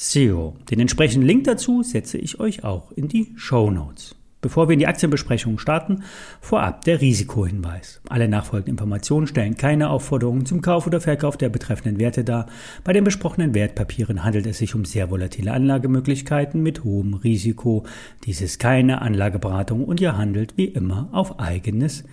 [0.00, 0.56] zero.
[0.70, 4.16] Den entsprechenden Link dazu setze ich euch auch in die Show Notes.
[4.40, 6.02] Bevor wir in die Aktienbesprechung starten,
[6.40, 8.00] vorab der Risikohinweis.
[8.08, 12.46] Alle nachfolgenden Informationen stellen keine Aufforderungen zum Kauf oder Verkauf der betreffenden Werte dar.
[12.82, 17.84] Bei den besprochenen Wertpapieren handelt es sich um sehr volatile Anlagemöglichkeiten mit hohem Risiko.
[18.24, 22.04] Dies ist keine Anlageberatung und ihr handelt wie immer auf eigenes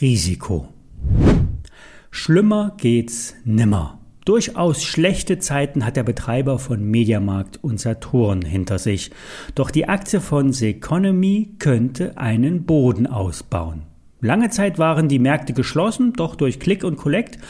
[0.00, 0.68] Risiko.
[2.12, 4.01] Schlimmer geht's nimmer.
[4.24, 9.10] Durchaus schlechte Zeiten hat der Betreiber von Mediamarkt und Saturn hinter sich.
[9.56, 13.82] Doch die Aktie von Seconomy könnte einen Boden ausbauen.
[14.20, 17.40] Lange Zeit waren die Märkte geschlossen, doch durch Click und Collect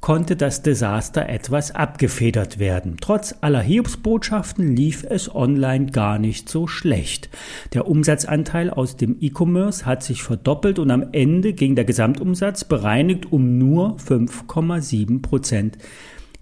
[0.00, 2.96] konnte das Desaster etwas abgefedert werden.
[3.00, 7.28] Trotz aller Hiobsbotschaften lief es online gar nicht so schlecht.
[7.74, 13.30] Der Umsatzanteil aus dem E-Commerce hat sich verdoppelt und am Ende ging der Gesamtumsatz bereinigt
[13.32, 15.76] um nur 5,7 Prozent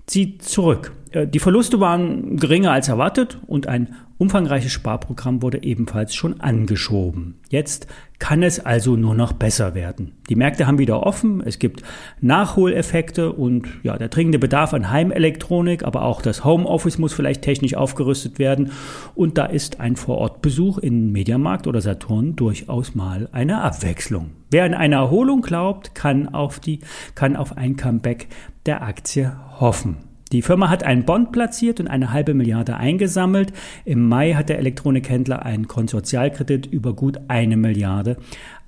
[0.08, 0.92] zieht zurück.
[1.12, 7.36] Äh, die Verluste waren geringer als erwartet und ein umfangreiches Sparprogramm wurde ebenfalls schon angeschoben.
[7.50, 7.86] Jetzt
[8.18, 10.12] kann es also nur noch besser werden.
[10.28, 11.82] Die Märkte haben wieder offen, es gibt
[12.20, 17.74] Nachholeffekte und ja, der dringende Bedarf an Heimelektronik, aber auch das Homeoffice muss vielleicht technisch
[17.74, 18.72] aufgerüstet werden
[19.14, 24.30] und da ist ein Vorortbesuch in Mediamarkt oder Saturn durchaus mal eine Abwechslung.
[24.50, 26.80] Wer an eine Erholung glaubt, kann auf die
[27.14, 28.28] kann auf ein Comeback
[28.66, 30.07] der Aktie hoffen.
[30.32, 33.52] Die Firma hat einen Bond platziert und eine halbe Milliarde eingesammelt.
[33.84, 38.18] Im Mai hat der Elektronikhändler einen Konsortialkredit über gut eine Milliarde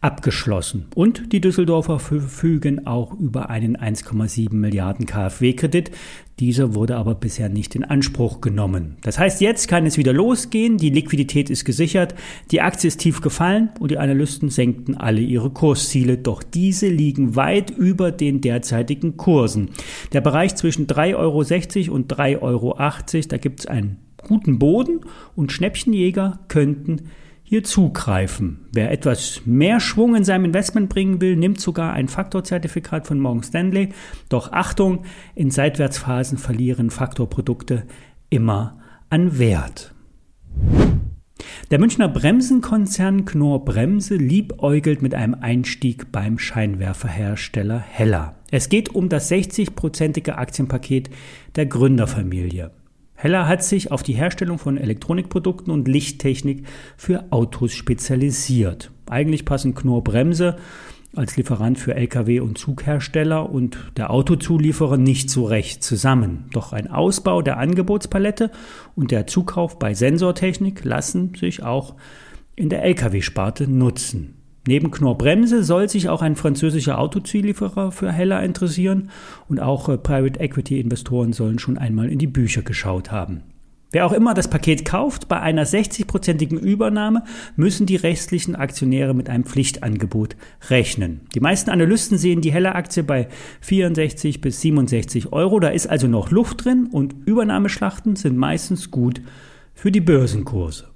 [0.01, 0.87] abgeschlossen.
[0.95, 5.91] Und die Düsseldorfer verfügen auch über einen 1,7 Milliarden KfW-Kredit.
[6.39, 8.97] Dieser wurde aber bisher nicht in Anspruch genommen.
[9.03, 10.79] Das heißt, jetzt kann es wieder losgehen.
[10.79, 12.15] Die Liquidität ist gesichert.
[12.51, 16.17] Die Aktie ist tief gefallen und die Analysten senkten alle ihre Kursziele.
[16.17, 19.69] Doch diese liegen weit über den derzeitigen Kursen.
[20.15, 22.77] Der Bereich zwischen 3,60 Euro und 3,80 Euro,
[23.29, 25.01] da gibt es einen guten Boden
[25.37, 27.03] und Schnäppchenjäger könnten
[27.51, 28.61] hier zugreifen.
[28.73, 33.43] Wer etwas mehr Schwung in seinem Investment bringen will, nimmt sogar ein Faktorzertifikat von Morgan
[33.43, 33.89] Stanley.
[34.29, 35.03] Doch Achtung,
[35.35, 37.89] in Seitwärtsphasen verlieren Faktorprodukte
[38.29, 38.79] immer
[39.09, 39.93] an Wert.
[41.73, 48.37] Der Münchner Bremsenkonzern Knorr Bremse liebäugelt mit einem Einstieg beim Scheinwerferhersteller Heller.
[48.53, 51.11] Es geht um das 60-prozentige Aktienpaket
[51.57, 52.71] der Gründerfamilie.
[53.21, 56.67] Heller hat sich auf die Herstellung von Elektronikprodukten und Lichttechnik
[56.97, 58.91] für Autos spezialisiert.
[59.11, 60.57] Eigentlich passen Knorr Bremse
[61.15, 66.47] als Lieferant für Lkw und Zughersteller und der Autozulieferer nicht so recht zusammen.
[66.55, 68.51] Doch ein Ausbau der Angebotspalette
[68.97, 71.97] und der Zukauf bei Sensortechnik lassen sich auch
[72.57, 74.40] in der Lkw-Sparte nutzen.
[74.67, 79.11] Neben Knorr-Bremse soll sich auch ein französischer Autozulieferer für Heller interessieren
[79.49, 83.43] und auch äh, Private Equity Investoren sollen schon einmal in die Bücher geschaut haben.
[83.93, 87.25] Wer auch immer das Paket kauft, bei einer 60-prozentigen Übernahme
[87.57, 90.37] müssen die restlichen Aktionäre mit einem Pflichtangebot
[90.69, 91.23] rechnen.
[91.35, 93.29] Die meisten Analysten sehen die Heller-Aktie bei
[93.63, 95.59] 64 bis 67 Euro.
[95.59, 99.23] Da ist also noch Luft drin und Übernahmeschlachten sind meistens gut
[99.75, 100.87] für die Börsenkurse.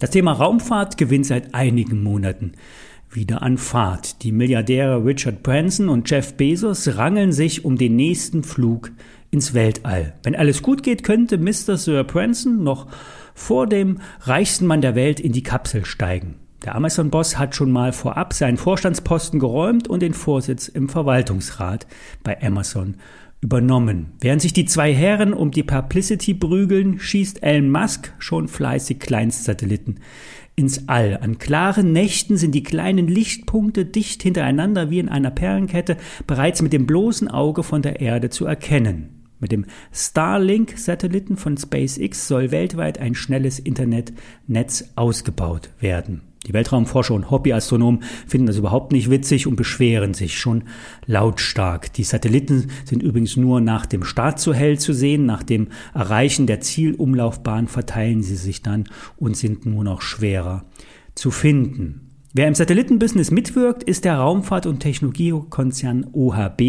[0.00, 2.52] Das Thema Raumfahrt gewinnt seit einigen Monaten
[3.10, 4.22] wieder an Fahrt.
[4.22, 8.92] Die Milliardäre Richard Branson und Jeff Bezos rangeln sich um den nächsten Flug
[9.30, 10.14] ins Weltall.
[10.22, 11.76] Wenn alles gut geht, könnte Mr.
[11.76, 12.86] Sir Branson noch
[13.34, 16.36] vor dem reichsten Mann der Welt in die Kapsel steigen.
[16.64, 21.86] Der Amazon-Boss hat schon mal vorab seinen Vorstandsposten geräumt und den Vorsitz im Verwaltungsrat
[22.22, 22.94] bei Amazon
[23.40, 24.12] übernommen.
[24.20, 30.00] Während sich die zwei Herren um die Publicity prügeln, schießt Elon Musk schon fleißig Kleinstsatelliten
[30.56, 31.18] ins All.
[31.20, 36.72] An klaren Nächten sind die kleinen Lichtpunkte dicht hintereinander wie in einer Perlenkette bereits mit
[36.72, 39.20] dem bloßen Auge von der Erde zu erkennen.
[39.38, 46.29] Mit dem Starlink-Satelliten von SpaceX soll weltweit ein schnelles Internetnetz ausgebaut werden.
[46.46, 50.64] Die Weltraumforscher und Hobbyastronomen finden das überhaupt nicht witzig und beschweren sich schon
[51.04, 51.92] lautstark.
[51.92, 55.26] Die Satelliten sind übrigens nur nach dem Start zu hell zu sehen.
[55.26, 58.84] Nach dem Erreichen der Zielumlaufbahn verteilen sie sich dann
[59.16, 60.64] und sind nur noch schwerer
[61.14, 62.06] zu finden.
[62.32, 66.60] Wer im Satellitenbusiness mitwirkt, ist der Raumfahrt- und Technologiekonzern OHB.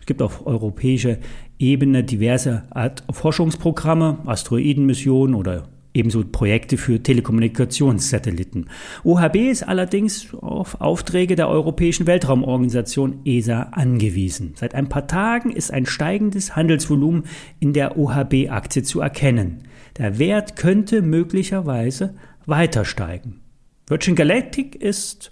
[0.00, 1.18] Es gibt auf europäischer
[1.58, 8.68] Ebene diverse Art Forschungsprogramme, Asteroidenmissionen oder ebenso Projekte für Telekommunikationssatelliten.
[9.02, 14.52] OHB ist allerdings auf Aufträge der Europäischen Weltraumorganisation ESA angewiesen.
[14.56, 17.24] Seit ein paar Tagen ist ein steigendes Handelsvolumen
[17.58, 19.64] in der OHB-Aktie zu erkennen.
[19.96, 22.14] Der Wert könnte möglicherweise
[22.44, 23.40] weiter steigen.
[23.88, 25.30] Virgin Galactic ist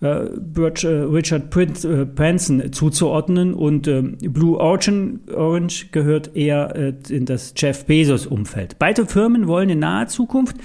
[0.00, 7.52] äh, Richard äh, Branson zuzuordnen und äh, Blue Origin Orange gehört eher äh, in das
[7.56, 8.78] Jeff Bezos Umfeld.
[8.78, 10.56] Beide Firmen wollen in naher Zukunft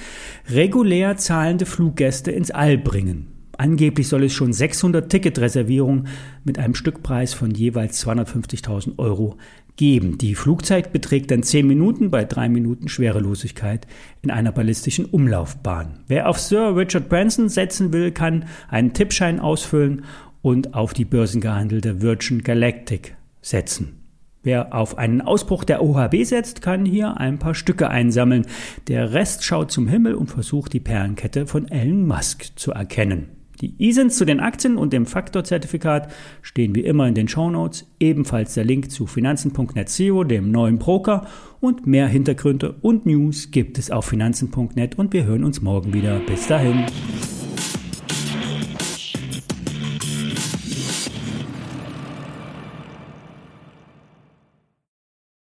[0.50, 3.35] regulär zahlende Fluggäste ins All bringen.
[3.57, 6.07] Angeblich soll es schon 600 Ticketreservierungen
[6.44, 9.38] mit einem Stückpreis von jeweils 250.000 Euro
[9.75, 10.18] geben.
[10.18, 13.88] Die Flugzeit beträgt dann 10 Minuten bei 3 Minuten Schwerelosigkeit
[14.22, 16.00] in einer ballistischen Umlaufbahn.
[16.07, 20.04] Wer auf Sir Richard Branson setzen will, kann einen Tippschein ausfüllen
[20.42, 24.02] und auf die börsengehandelte Virgin Galactic setzen.
[24.44, 28.46] Wer auf einen Ausbruch der OHB setzt, kann hier ein paar Stücke einsammeln.
[28.88, 33.30] Der Rest schaut zum Himmel und versucht die Perlenkette von Elon Musk zu erkennen.
[33.62, 36.12] Die ISINs zu den Aktien und dem Faktorzertifikat
[36.42, 41.28] stehen wie immer in den Shownotes, ebenfalls der Link zu finanzen.net SEO, dem neuen Broker
[41.62, 46.19] und mehr Hintergründe und News gibt es auf finanzen.net und wir hören uns morgen wieder.
[46.19, 46.86] Bis dahin.